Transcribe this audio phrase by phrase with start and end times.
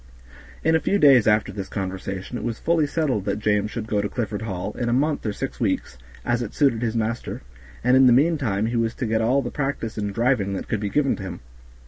[0.63, 4.01] In a few days after this conversation it was fully settled that James should go
[4.01, 7.43] to Clifford Hall, in a month or six weeks, as it suited his master,
[7.83, 10.79] and in the meantime he was to get all the practice in driving that could
[10.79, 11.39] be given to him.